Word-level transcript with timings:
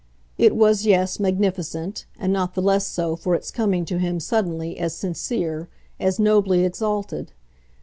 It 0.39 0.55
was, 0.55 0.83
yes, 0.87 1.19
magnificent, 1.19 2.07
and 2.17 2.33
not 2.33 2.55
the 2.55 2.61
less 2.63 2.87
so 2.87 3.15
for 3.15 3.35
its 3.35 3.51
coming 3.51 3.85
to 3.85 3.99
him, 3.99 4.19
suddenly, 4.19 4.79
as 4.79 4.95
sincere, 4.95 5.69
as 5.99 6.17
nobly 6.19 6.65
exalted. 6.65 7.33